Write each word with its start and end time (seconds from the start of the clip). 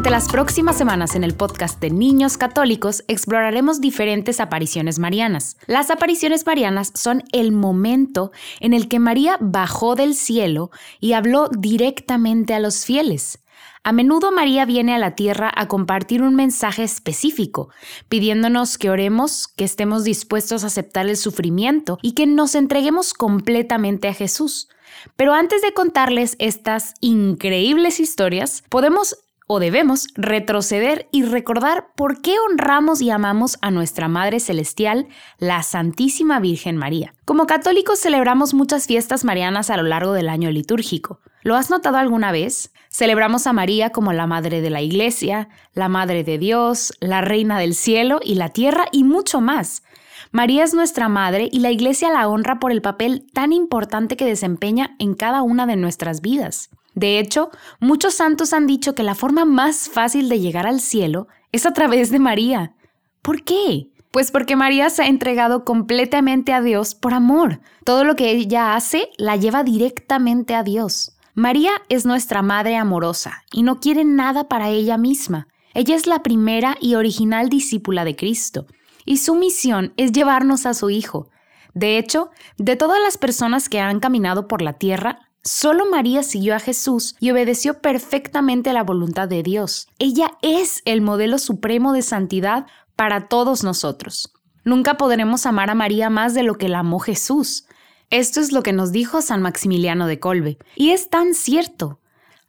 Durante 0.00 0.16
las 0.16 0.32
próximas 0.32 0.78
semanas 0.78 1.14
en 1.14 1.24
el 1.24 1.34
podcast 1.34 1.78
de 1.78 1.90
Niños 1.90 2.38
Católicos 2.38 3.04
exploraremos 3.06 3.82
diferentes 3.82 4.40
apariciones 4.40 4.98
marianas. 4.98 5.58
Las 5.66 5.90
apariciones 5.90 6.46
marianas 6.46 6.90
son 6.94 7.22
el 7.32 7.52
momento 7.52 8.32
en 8.60 8.72
el 8.72 8.88
que 8.88 8.98
María 8.98 9.36
bajó 9.42 9.96
del 9.96 10.14
cielo 10.14 10.70
y 11.00 11.12
habló 11.12 11.50
directamente 11.50 12.54
a 12.54 12.60
los 12.60 12.86
fieles. 12.86 13.40
A 13.84 13.92
menudo 13.92 14.32
María 14.32 14.64
viene 14.64 14.94
a 14.94 14.98
la 14.98 15.14
tierra 15.14 15.52
a 15.54 15.68
compartir 15.68 16.22
un 16.22 16.34
mensaje 16.34 16.82
específico, 16.82 17.68
pidiéndonos 18.08 18.78
que 18.78 18.88
oremos, 18.88 19.48
que 19.48 19.64
estemos 19.64 20.04
dispuestos 20.04 20.64
a 20.64 20.68
aceptar 20.68 21.10
el 21.10 21.18
sufrimiento 21.18 21.98
y 22.00 22.12
que 22.12 22.26
nos 22.26 22.54
entreguemos 22.54 23.12
completamente 23.12 24.08
a 24.08 24.14
Jesús. 24.14 24.70
Pero 25.16 25.34
antes 25.34 25.60
de 25.60 25.74
contarles 25.74 26.36
estas 26.38 26.94
increíbles 27.02 28.00
historias, 28.00 28.64
podemos 28.70 29.18
o 29.52 29.58
debemos 29.58 30.06
retroceder 30.14 31.08
y 31.10 31.24
recordar 31.24 31.88
por 31.96 32.22
qué 32.22 32.36
honramos 32.38 33.02
y 33.02 33.10
amamos 33.10 33.58
a 33.62 33.72
nuestra 33.72 34.06
Madre 34.06 34.38
Celestial, 34.38 35.08
la 35.38 35.64
Santísima 35.64 36.38
Virgen 36.38 36.76
María. 36.76 37.14
Como 37.24 37.46
católicos 37.46 37.98
celebramos 37.98 38.54
muchas 38.54 38.86
fiestas 38.86 39.24
marianas 39.24 39.68
a 39.68 39.76
lo 39.76 39.82
largo 39.82 40.12
del 40.12 40.28
año 40.28 40.52
litúrgico. 40.52 41.18
¿Lo 41.42 41.56
has 41.56 41.68
notado 41.68 41.96
alguna 41.96 42.30
vez? 42.30 42.72
Celebramos 42.90 43.48
a 43.48 43.52
María 43.52 43.90
como 43.90 44.12
la 44.12 44.28
Madre 44.28 44.60
de 44.60 44.70
la 44.70 44.82
Iglesia, 44.82 45.48
la 45.74 45.88
Madre 45.88 46.22
de 46.22 46.38
Dios, 46.38 46.92
la 47.00 47.20
Reina 47.20 47.58
del 47.58 47.74
Cielo 47.74 48.20
y 48.22 48.36
la 48.36 48.50
Tierra 48.50 48.84
y 48.92 49.02
mucho 49.02 49.40
más. 49.40 49.82
María 50.30 50.62
es 50.62 50.74
nuestra 50.74 51.08
Madre 51.08 51.48
y 51.50 51.58
la 51.58 51.72
Iglesia 51.72 52.12
la 52.12 52.28
honra 52.28 52.60
por 52.60 52.70
el 52.70 52.82
papel 52.82 53.26
tan 53.34 53.52
importante 53.52 54.16
que 54.16 54.26
desempeña 54.26 54.94
en 55.00 55.14
cada 55.14 55.42
una 55.42 55.66
de 55.66 55.74
nuestras 55.74 56.20
vidas. 56.20 56.70
De 56.94 57.18
hecho, 57.18 57.50
muchos 57.78 58.14
santos 58.14 58.52
han 58.52 58.66
dicho 58.66 58.94
que 58.94 59.02
la 59.02 59.14
forma 59.14 59.44
más 59.44 59.88
fácil 59.88 60.28
de 60.28 60.40
llegar 60.40 60.66
al 60.66 60.80
cielo 60.80 61.28
es 61.52 61.66
a 61.66 61.72
través 61.72 62.10
de 62.10 62.18
María. 62.18 62.74
¿Por 63.22 63.44
qué? 63.44 63.88
Pues 64.10 64.30
porque 64.32 64.56
María 64.56 64.90
se 64.90 65.02
ha 65.02 65.06
entregado 65.06 65.64
completamente 65.64 66.52
a 66.52 66.60
Dios 66.60 66.94
por 66.94 67.14
amor. 67.14 67.60
Todo 67.84 68.04
lo 68.04 68.16
que 68.16 68.30
ella 68.32 68.74
hace 68.74 69.08
la 69.18 69.36
lleva 69.36 69.62
directamente 69.62 70.54
a 70.54 70.64
Dios. 70.64 71.16
María 71.34 71.70
es 71.88 72.06
nuestra 72.06 72.42
madre 72.42 72.76
amorosa 72.76 73.44
y 73.52 73.62
no 73.62 73.78
quiere 73.78 74.04
nada 74.04 74.48
para 74.48 74.68
ella 74.68 74.98
misma. 74.98 75.46
Ella 75.74 75.94
es 75.94 76.08
la 76.08 76.22
primera 76.22 76.76
y 76.80 76.96
original 76.96 77.48
discípula 77.48 78.04
de 78.04 78.16
Cristo, 78.16 78.66
y 79.04 79.18
su 79.18 79.36
misión 79.36 79.92
es 79.96 80.10
llevarnos 80.10 80.66
a 80.66 80.74
su 80.74 80.90
Hijo. 80.90 81.30
De 81.74 81.98
hecho, 81.98 82.30
de 82.58 82.74
todas 82.74 82.98
las 83.00 83.16
personas 83.16 83.68
que 83.68 83.78
han 83.78 84.00
caminado 84.00 84.48
por 84.48 84.60
la 84.62 84.72
tierra, 84.72 85.29
Solo 85.42 85.86
María 85.90 86.22
siguió 86.22 86.54
a 86.54 86.60
Jesús 86.60 87.16
y 87.18 87.30
obedeció 87.30 87.80
perfectamente 87.80 88.74
la 88.74 88.82
voluntad 88.82 89.26
de 89.26 89.42
Dios. 89.42 89.88
Ella 89.98 90.32
es 90.42 90.82
el 90.84 91.00
modelo 91.00 91.38
supremo 91.38 91.94
de 91.94 92.02
santidad 92.02 92.66
para 92.94 93.28
todos 93.28 93.64
nosotros. 93.64 94.34
Nunca 94.64 94.98
podremos 94.98 95.46
amar 95.46 95.70
a 95.70 95.74
María 95.74 96.10
más 96.10 96.34
de 96.34 96.42
lo 96.42 96.58
que 96.58 96.68
la 96.68 96.80
amó 96.80 96.98
Jesús. 96.98 97.64
Esto 98.10 98.40
es 98.40 98.52
lo 98.52 98.62
que 98.62 98.74
nos 98.74 98.92
dijo 98.92 99.22
San 99.22 99.40
Maximiliano 99.40 100.06
de 100.06 100.20
Colbe. 100.20 100.58
Y 100.76 100.90
es 100.90 101.08
tan 101.08 101.32
cierto. 101.32 102.00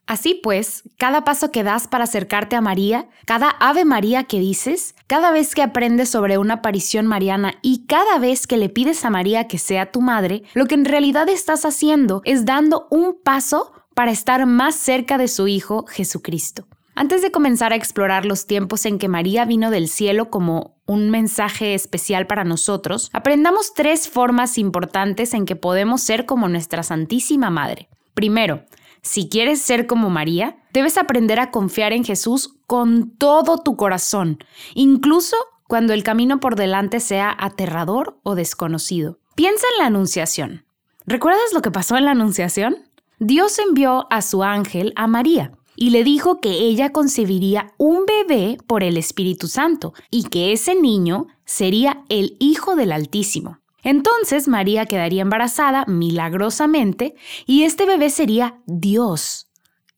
Así 0.08 0.40
pues, 0.42 0.84
cada 0.98 1.24
paso 1.24 1.52
que 1.52 1.64
das 1.64 1.88
para 1.88 2.04
acercarte 2.04 2.56
a 2.56 2.62
María, 2.62 3.08
cada 3.26 3.50
Ave 3.50 3.86
María 3.86 4.26
que 4.26 4.40
dices, 4.40 4.96
cada 5.08 5.32
vez 5.32 5.56
que 5.56 5.62
aprendes 5.62 6.10
sobre 6.10 6.38
una 6.38 6.56
aparición 6.56 7.08
mariana 7.08 7.54
y 7.62 7.86
cada 7.86 8.20
vez 8.20 8.48
que 8.48 8.58
le 8.58 8.70
pides 8.70 9.06
a 9.06 9.10
María 9.10 9.48
que 9.48 9.58
sea 9.58 9.92
tu 9.92 10.02
madre, 10.02 10.44
lo 10.54 10.66
que 10.66 10.76
en 10.76 10.86
realidad 10.86 11.30
estás 11.30 11.66
haciendo 11.66 12.22
es 12.26 12.46
dando 12.46 12.88
un 12.90 13.18
paso 13.24 13.72
para 13.94 14.12
estar 14.12 14.46
más 14.46 14.76
cerca 14.76 15.18
de 15.18 15.28
su 15.28 15.48
Hijo 15.48 15.86
Jesucristo. 15.88 16.68
Antes 16.94 17.22
de 17.22 17.32
comenzar 17.32 17.72
a 17.72 17.78
explorar 17.78 18.26
los 18.26 18.48
tiempos 18.48 18.86
en 18.86 19.00
que 19.00 19.08
María 19.08 19.46
vino 19.46 19.72
del 19.72 19.88
cielo 19.88 20.30
como 20.30 20.76
un 20.86 21.10
mensaje 21.10 21.74
especial 21.74 22.28
para 22.28 22.44
nosotros, 22.44 23.10
aprendamos 23.14 23.74
tres 23.74 24.10
formas 24.10 24.58
importantes 24.58 25.34
en 25.34 25.46
que 25.46 25.56
podemos 25.56 26.02
ser 26.02 26.26
como 26.26 26.50
nuestra 26.50 26.84
Santísima 26.84 27.50
Madre. 27.50 27.88
Primero, 28.14 28.66
si 29.02 29.30
quieres 29.30 29.62
ser 29.62 29.88
como 29.88 30.10
María, 30.10 30.58
debes 30.74 30.98
aprender 30.98 31.40
a 31.40 31.52
confiar 31.52 31.92
en 31.94 32.04
Jesús 32.04 32.56
con 32.68 33.12
todo 33.18 33.58
tu 33.58 33.76
corazón, 33.76 34.38
incluso 34.76 35.36
cuando 35.68 35.94
el 35.94 36.04
camino 36.04 36.40
por 36.40 36.56
delante 36.56 37.00
sea 37.00 37.36
aterrador 37.40 38.20
o 38.24 38.36
desconocido. 38.36 39.20
Piensa 39.36 39.66
en 39.74 39.80
la 39.80 39.88
Anunciación. 39.88 40.66
¿Recuerdas 41.06 41.54
lo 41.54 41.62
que 41.62 41.72
pasó 41.72 41.98
en 41.98 42.06
la 42.06 42.12
Anunciación? 42.12 42.78
Dios 43.20 43.58
envió 43.60 44.06
a 44.12 44.22
su 44.22 44.44
ángel 44.44 44.94
a 44.96 45.08
María 45.08 45.52
y 45.76 45.92
le 45.92 46.04
dijo 46.04 46.40
que 46.42 46.52
ella 46.52 46.92
concebiría 46.92 47.74
un 47.78 48.06
bebé 48.06 48.58
por 48.68 48.84
el 48.84 48.98
Espíritu 48.98 49.48
Santo 49.48 49.94
y 50.12 50.26
que 50.26 50.52
ese 50.52 50.76
niño 50.76 51.28
sería 51.46 52.04
el 52.10 52.36
Hijo 52.40 52.76
del 52.76 52.92
Altísimo. 52.92 53.61
Entonces 53.84 54.48
María 54.48 54.86
quedaría 54.86 55.22
embarazada 55.22 55.86
milagrosamente 55.88 57.16
y 57.46 57.64
este 57.64 57.86
bebé 57.86 58.10
sería 58.10 58.60
Dios. 58.66 59.48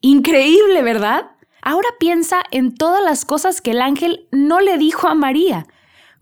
Increíble, 0.02 0.82
¿verdad? 0.82 1.32
Ahora 1.62 1.90
piensa 2.00 2.44
en 2.52 2.76
todas 2.76 3.04
las 3.04 3.26
cosas 3.26 3.62
que 3.62 3.72
el 3.72 3.82
ángel 3.82 4.28
no 4.32 4.60
le 4.60 4.78
dijo 4.78 5.08
a 5.08 5.16
María. 5.16 5.68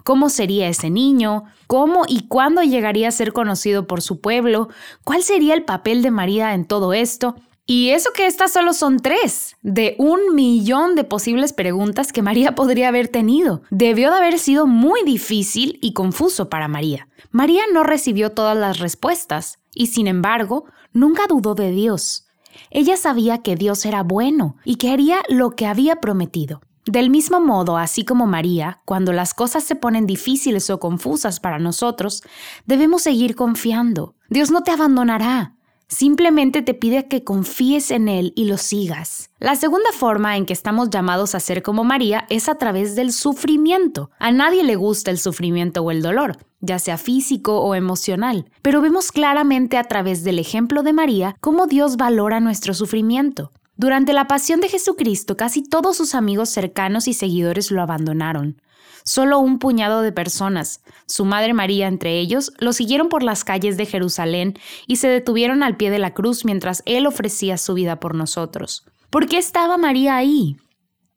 ¿Cómo 0.03 0.29
sería 0.29 0.67
ese 0.67 0.89
niño? 0.89 1.45
¿Cómo 1.67 2.03
y 2.07 2.27
cuándo 2.27 2.63
llegaría 2.63 3.07
a 3.07 3.11
ser 3.11 3.33
conocido 3.33 3.87
por 3.87 4.01
su 4.01 4.21
pueblo? 4.21 4.69
¿Cuál 5.03 5.23
sería 5.23 5.53
el 5.53 5.63
papel 5.63 6.01
de 6.01 6.11
María 6.11 6.53
en 6.53 6.65
todo 6.65 6.93
esto? 6.93 7.35
Y 7.73 7.91
eso 7.91 8.09
que 8.13 8.27
estas 8.27 8.51
solo 8.51 8.73
son 8.73 8.99
tres 8.99 9.55
de 9.61 9.95
un 9.97 10.35
millón 10.35 10.93
de 10.95 11.05
posibles 11.05 11.53
preguntas 11.53 12.11
que 12.11 12.21
María 12.21 12.53
podría 12.55 12.89
haber 12.89 13.07
tenido. 13.07 13.61
Debió 13.69 14.11
de 14.11 14.17
haber 14.17 14.39
sido 14.39 14.67
muy 14.67 15.05
difícil 15.05 15.79
y 15.81 15.93
confuso 15.93 16.49
para 16.49 16.67
María. 16.67 17.07
María 17.31 17.61
no 17.71 17.83
recibió 17.83 18.31
todas 18.33 18.57
las 18.57 18.79
respuestas 18.79 19.59
y 19.73 19.87
sin 19.87 20.07
embargo 20.07 20.65
nunca 20.91 21.27
dudó 21.29 21.55
de 21.55 21.71
Dios. 21.71 22.27
Ella 22.71 22.97
sabía 22.97 23.37
que 23.37 23.55
Dios 23.55 23.85
era 23.85 24.03
bueno 24.03 24.57
y 24.65 24.75
que 24.75 24.89
haría 24.89 25.23
lo 25.29 25.51
que 25.51 25.65
había 25.65 26.01
prometido. 26.01 26.59
Del 26.85 27.09
mismo 27.09 27.39
modo, 27.39 27.77
así 27.77 28.03
como 28.03 28.27
María, 28.27 28.81
cuando 28.83 29.13
las 29.13 29.33
cosas 29.33 29.63
se 29.63 29.77
ponen 29.77 30.05
difíciles 30.05 30.69
o 30.69 30.81
confusas 30.81 31.39
para 31.39 31.57
nosotros, 31.57 32.21
debemos 32.65 33.03
seguir 33.03 33.35
confiando. 33.35 34.15
Dios 34.29 34.51
no 34.51 34.61
te 34.61 34.71
abandonará. 34.71 35.55
Simplemente 35.91 36.61
te 36.61 36.73
pide 36.73 37.09
que 37.09 37.25
confíes 37.25 37.91
en 37.91 38.07
Él 38.07 38.31
y 38.37 38.45
lo 38.45 38.57
sigas. 38.57 39.29
La 39.39 39.57
segunda 39.57 39.91
forma 39.91 40.37
en 40.37 40.45
que 40.45 40.53
estamos 40.53 40.89
llamados 40.89 41.35
a 41.35 41.41
ser 41.41 41.61
como 41.63 41.83
María 41.83 42.25
es 42.29 42.47
a 42.47 42.55
través 42.55 42.95
del 42.95 43.11
sufrimiento. 43.11 44.09
A 44.17 44.31
nadie 44.31 44.63
le 44.63 44.77
gusta 44.77 45.11
el 45.11 45.17
sufrimiento 45.19 45.81
o 45.81 45.91
el 45.91 46.01
dolor, 46.01 46.37
ya 46.61 46.79
sea 46.79 46.97
físico 46.97 47.59
o 47.59 47.75
emocional, 47.75 48.49
pero 48.61 48.79
vemos 48.79 49.11
claramente 49.11 49.77
a 49.77 49.83
través 49.83 50.23
del 50.23 50.39
ejemplo 50.39 50.81
de 50.81 50.93
María 50.93 51.35
cómo 51.41 51.67
Dios 51.67 51.97
valora 51.97 52.39
nuestro 52.39 52.73
sufrimiento. 52.73 53.51
Durante 53.75 54.13
la 54.13 54.27
pasión 54.27 54.61
de 54.61 54.69
Jesucristo, 54.69 55.35
casi 55.35 55.61
todos 55.61 55.97
sus 55.97 56.15
amigos 56.15 56.49
cercanos 56.49 57.09
y 57.09 57.13
seguidores 57.13 57.69
lo 57.69 57.81
abandonaron. 57.81 58.61
Solo 59.03 59.39
un 59.39 59.59
puñado 59.59 60.01
de 60.01 60.11
personas, 60.11 60.81
su 61.05 61.25
madre 61.25 61.53
María 61.53 61.87
entre 61.87 62.19
ellos, 62.19 62.53
lo 62.59 62.73
siguieron 62.73 63.09
por 63.09 63.23
las 63.23 63.43
calles 63.43 63.77
de 63.77 63.85
Jerusalén 63.85 64.57
y 64.87 64.97
se 64.97 65.07
detuvieron 65.07 65.63
al 65.63 65.77
pie 65.77 65.89
de 65.91 65.99
la 65.99 66.13
cruz 66.13 66.45
mientras 66.45 66.83
él 66.85 67.07
ofrecía 67.07 67.57
su 67.57 67.73
vida 67.73 67.99
por 67.99 68.15
nosotros. 68.15 68.85
¿Por 69.09 69.27
qué 69.27 69.37
estaba 69.37 69.77
María 69.77 70.15
ahí? 70.15 70.57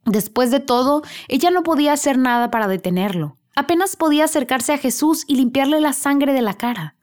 Después 0.04 0.50
de 0.50 0.60
todo, 0.60 1.02
ella 1.28 1.50
no 1.50 1.62
podía 1.62 1.92
hacer 1.92 2.18
nada 2.18 2.50
para 2.50 2.68
detenerlo. 2.68 3.36
Apenas 3.56 3.96
podía 3.96 4.24
acercarse 4.24 4.72
a 4.72 4.78
Jesús 4.78 5.24
y 5.26 5.36
limpiarle 5.36 5.80
la 5.80 5.92
sangre 5.92 6.32
de 6.32 6.42
la 6.42 6.54
cara. 6.54 6.96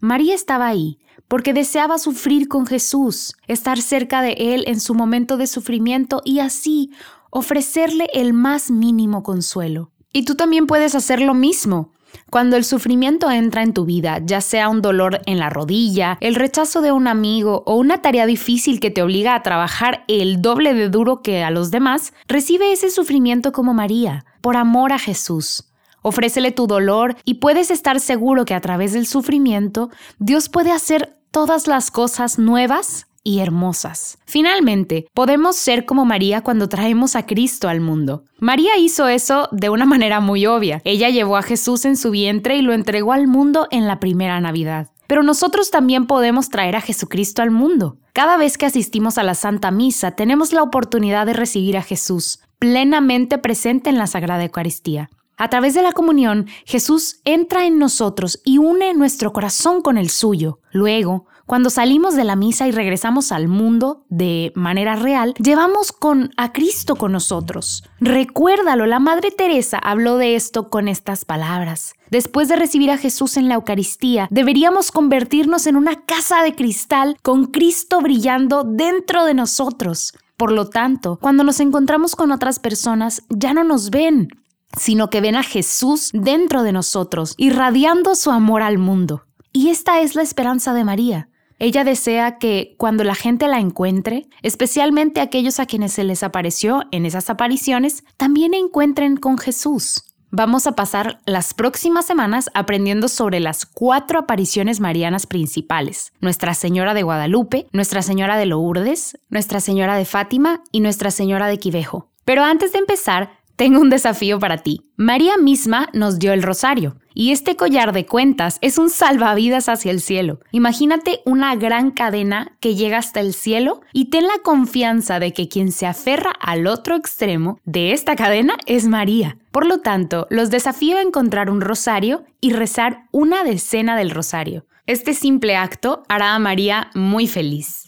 María 0.00 0.34
estaba 0.34 0.66
ahí 0.66 0.98
porque 1.28 1.52
deseaba 1.52 1.98
sufrir 1.98 2.48
con 2.48 2.66
Jesús, 2.66 3.36
estar 3.46 3.80
cerca 3.80 4.22
de 4.22 4.32
Él 4.54 4.64
en 4.66 4.80
su 4.80 4.94
momento 4.94 5.36
de 5.36 5.46
sufrimiento 5.46 6.22
y 6.24 6.38
así 6.40 6.90
ofrecerle 7.30 8.08
el 8.14 8.32
más 8.32 8.70
mínimo 8.70 9.22
consuelo. 9.22 9.92
Y 10.12 10.24
tú 10.24 10.34
también 10.34 10.66
puedes 10.66 10.94
hacer 10.94 11.20
lo 11.20 11.34
mismo. 11.34 11.92
Cuando 12.30 12.56
el 12.56 12.64
sufrimiento 12.64 13.30
entra 13.30 13.62
en 13.62 13.72
tu 13.72 13.84
vida, 13.84 14.20
ya 14.24 14.40
sea 14.40 14.68
un 14.68 14.82
dolor 14.82 15.20
en 15.26 15.38
la 15.38 15.50
rodilla, 15.50 16.18
el 16.20 16.34
rechazo 16.34 16.80
de 16.80 16.92
un 16.92 17.06
amigo 17.06 17.62
o 17.66 17.76
una 17.76 18.02
tarea 18.02 18.26
difícil 18.26 18.80
que 18.80 18.90
te 18.90 19.02
obliga 19.02 19.34
a 19.34 19.42
trabajar 19.42 20.04
el 20.08 20.42
doble 20.42 20.74
de 20.74 20.88
duro 20.88 21.22
que 21.22 21.42
a 21.42 21.50
los 21.50 21.70
demás, 21.70 22.12
recibe 22.26 22.72
ese 22.72 22.90
sufrimiento 22.90 23.52
como 23.52 23.74
María, 23.74 24.24
por 24.40 24.56
amor 24.56 24.92
a 24.92 24.98
Jesús. 24.98 25.70
Ofrécele 26.02 26.52
tu 26.52 26.66
dolor 26.66 27.16
y 27.24 27.34
puedes 27.34 27.70
estar 27.70 28.00
seguro 28.00 28.44
que 28.44 28.54
a 28.54 28.60
través 28.60 28.92
del 28.92 29.06
sufrimiento 29.06 29.90
Dios 30.18 30.48
puede 30.48 30.70
hacer 30.70 31.18
todas 31.30 31.66
las 31.66 31.90
cosas 31.90 32.38
nuevas 32.38 33.07
y 33.22 33.40
hermosas. 33.40 34.18
Finalmente, 34.24 35.06
podemos 35.14 35.56
ser 35.56 35.84
como 35.84 36.04
María 36.04 36.42
cuando 36.42 36.68
traemos 36.68 37.16
a 37.16 37.26
Cristo 37.26 37.68
al 37.68 37.80
mundo. 37.80 38.24
María 38.38 38.76
hizo 38.78 39.08
eso 39.08 39.48
de 39.52 39.70
una 39.70 39.86
manera 39.86 40.20
muy 40.20 40.46
obvia. 40.46 40.80
Ella 40.84 41.08
llevó 41.10 41.36
a 41.36 41.42
Jesús 41.42 41.84
en 41.84 41.96
su 41.96 42.10
vientre 42.10 42.56
y 42.56 42.62
lo 42.62 42.72
entregó 42.72 43.12
al 43.12 43.26
mundo 43.26 43.68
en 43.70 43.86
la 43.86 44.00
primera 44.00 44.40
Navidad. 44.40 44.88
Pero 45.06 45.22
nosotros 45.22 45.70
también 45.70 46.06
podemos 46.06 46.50
traer 46.50 46.76
a 46.76 46.82
Jesucristo 46.82 47.40
al 47.42 47.50
mundo. 47.50 47.96
Cada 48.12 48.36
vez 48.36 48.58
que 48.58 48.66
asistimos 48.66 49.16
a 49.16 49.22
la 49.22 49.34
Santa 49.34 49.70
Misa 49.70 50.12
tenemos 50.12 50.52
la 50.52 50.62
oportunidad 50.62 51.24
de 51.24 51.32
recibir 51.32 51.78
a 51.78 51.82
Jesús, 51.82 52.40
plenamente 52.58 53.38
presente 53.38 53.88
en 53.90 53.96
la 53.96 54.06
Sagrada 54.06 54.44
Eucaristía. 54.44 55.08
A 55.38 55.48
través 55.48 55.72
de 55.72 55.82
la 55.82 55.92
comunión, 55.92 56.48
Jesús 56.64 57.20
entra 57.24 57.64
en 57.64 57.78
nosotros 57.78 58.40
y 58.44 58.58
une 58.58 58.92
nuestro 58.92 59.32
corazón 59.32 59.82
con 59.82 59.96
el 59.96 60.10
suyo. 60.10 60.58
Luego, 60.72 61.26
cuando 61.46 61.70
salimos 61.70 62.16
de 62.16 62.24
la 62.24 62.34
misa 62.34 62.66
y 62.66 62.72
regresamos 62.72 63.30
al 63.30 63.46
mundo 63.46 64.04
de 64.08 64.52
manera 64.56 64.96
real, 64.96 65.34
llevamos 65.34 65.92
con 65.92 66.32
a 66.36 66.52
Cristo 66.52 66.96
con 66.96 67.12
nosotros. 67.12 67.84
Recuérdalo, 68.00 68.84
la 68.84 68.98
Madre 68.98 69.30
Teresa 69.30 69.78
habló 69.78 70.16
de 70.16 70.34
esto 70.34 70.70
con 70.70 70.88
estas 70.88 71.24
palabras. 71.24 71.94
Después 72.10 72.48
de 72.48 72.56
recibir 72.56 72.90
a 72.90 72.98
Jesús 72.98 73.36
en 73.36 73.48
la 73.48 73.54
Eucaristía, 73.54 74.26
deberíamos 74.32 74.90
convertirnos 74.90 75.68
en 75.68 75.76
una 75.76 76.04
casa 76.04 76.42
de 76.42 76.56
cristal 76.56 77.16
con 77.22 77.46
Cristo 77.46 78.00
brillando 78.00 78.64
dentro 78.64 79.24
de 79.24 79.34
nosotros. 79.34 80.14
Por 80.36 80.50
lo 80.50 80.68
tanto, 80.68 81.18
cuando 81.20 81.44
nos 81.44 81.60
encontramos 81.60 82.16
con 82.16 82.32
otras 82.32 82.58
personas, 82.58 83.22
ya 83.30 83.54
no 83.54 83.64
nos 83.64 83.90
ven, 83.90 84.28
sino 84.78 85.10
que 85.10 85.20
ven 85.20 85.36
a 85.36 85.42
Jesús 85.42 86.10
dentro 86.12 86.62
de 86.62 86.72
nosotros, 86.72 87.34
irradiando 87.36 88.14
su 88.14 88.30
amor 88.30 88.62
al 88.62 88.78
mundo. 88.78 89.24
Y 89.52 89.68
esta 89.68 90.00
es 90.00 90.14
la 90.14 90.22
esperanza 90.22 90.74
de 90.74 90.84
María. 90.84 91.28
Ella 91.58 91.82
desea 91.82 92.38
que 92.38 92.76
cuando 92.78 93.02
la 93.02 93.16
gente 93.16 93.48
la 93.48 93.58
encuentre, 93.58 94.28
especialmente 94.42 95.20
aquellos 95.20 95.58
a 95.58 95.66
quienes 95.66 95.92
se 95.92 96.04
les 96.04 96.22
apareció 96.22 96.84
en 96.92 97.04
esas 97.04 97.30
apariciones, 97.30 98.04
también 98.16 98.54
encuentren 98.54 99.16
con 99.16 99.38
Jesús. 99.38 100.04
Vamos 100.30 100.66
a 100.66 100.72
pasar 100.72 101.20
las 101.24 101.54
próximas 101.54 102.04
semanas 102.04 102.50
aprendiendo 102.52 103.08
sobre 103.08 103.40
las 103.40 103.64
cuatro 103.64 104.18
apariciones 104.18 104.78
marianas 104.78 105.26
principales. 105.26 106.12
Nuestra 106.20 106.52
Señora 106.52 106.92
de 106.92 107.02
Guadalupe, 107.02 107.66
Nuestra 107.72 108.02
Señora 108.02 108.36
de 108.36 108.44
Lourdes, 108.44 109.18
Nuestra 109.30 109.60
Señora 109.60 109.96
de 109.96 110.04
Fátima 110.04 110.62
y 110.70 110.80
Nuestra 110.80 111.10
Señora 111.10 111.48
de 111.48 111.58
Quivejo. 111.58 112.10
Pero 112.26 112.44
antes 112.44 112.72
de 112.72 112.78
empezar, 112.78 113.37
tengo 113.58 113.80
un 113.80 113.90
desafío 113.90 114.38
para 114.38 114.58
ti. 114.58 114.82
María 114.96 115.36
misma 115.36 115.88
nos 115.92 116.20
dio 116.20 116.32
el 116.32 116.44
rosario 116.44 116.96
y 117.12 117.32
este 117.32 117.56
collar 117.56 117.92
de 117.92 118.06
cuentas 118.06 118.58
es 118.60 118.78
un 118.78 118.88
salvavidas 118.88 119.68
hacia 119.68 119.90
el 119.90 120.00
cielo. 120.00 120.38
Imagínate 120.52 121.22
una 121.26 121.56
gran 121.56 121.90
cadena 121.90 122.56
que 122.60 122.76
llega 122.76 122.98
hasta 122.98 123.18
el 123.18 123.34
cielo 123.34 123.80
y 123.92 124.10
ten 124.10 124.28
la 124.28 124.38
confianza 124.44 125.18
de 125.18 125.32
que 125.32 125.48
quien 125.48 125.72
se 125.72 125.86
aferra 125.86 126.30
al 126.40 126.68
otro 126.68 126.94
extremo 126.94 127.58
de 127.64 127.92
esta 127.92 128.14
cadena 128.14 128.54
es 128.66 128.86
María. 128.86 129.38
Por 129.50 129.66
lo 129.66 129.80
tanto, 129.80 130.28
los 130.30 130.50
desafío 130.50 130.96
a 130.96 131.02
encontrar 131.02 131.50
un 131.50 131.60
rosario 131.60 132.22
y 132.40 132.52
rezar 132.52 133.06
una 133.10 133.42
decena 133.42 133.96
del 133.96 134.12
rosario. 134.12 134.66
Este 134.86 135.14
simple 135.14 135.56
acto 135.56 136.04
hará 136.08 136.36
a 136.36 136.38
María 136.38 136.92
muy 136.94 137.26
feliz. 137.26 137.87